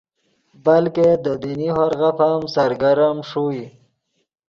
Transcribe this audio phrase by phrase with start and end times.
[0.63, 3.65] بلکہ دے دینی ہورغف ام سرگرم ݰوئے